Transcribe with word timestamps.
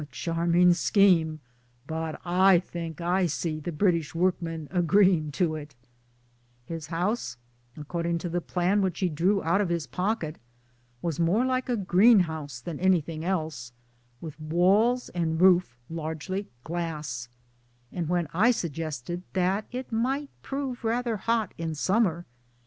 charming 0.09 0.73
scheme 0.73 1.39
I 1.43 1.47
but 1.85 2.21
I 2.25 2.57
think 2.57 3.01
I 3.01 3.27
see 3.27 3.59
the 3.59 3.71
British 3.71 4.15
workman 4.15 4.67
agreeing 4.71 5.31
to 5.33 5.53
it 5.55 5.75
1) 6.65 6.75
His 6.75 6.87
house, 6.87 7.37
according 7.77 8.17
to 8.25 8.27
the 8.29 8.41
plan 8.41 8.81
which 8.81 8.99
he 9.01 9.09
drew 9.09 9.43
out 9.43 9.61
of 9.61 9.69
his 9.69 9.85
pocket, 9.85 10.37
was 11.03 11.19
more 11.19 11.45
like 11.45 11.69
a 11.69 11.77
greenhouse 11.77 12.61
than 12.61 12.79
anything 12.79 13.23
else 13.23 13.73
with 14.19 14.39
walls 14.39 15.09
and 15.09 15.39
roof 15.39 15.77
largely 15.87 16.47
glass; 16.63 17.29
and 17.91 18.09
when 18.09 18.27
I 18.33 18.49
suggested 18.49 19.21
that 19.33 19.65
it' 19.71 19.91
might 20.07 20.31
prove 20.41 20.83
rather 20.83 21.17
hot 21.17 21.53
in 21.59 21.75
summer 21.75 22.25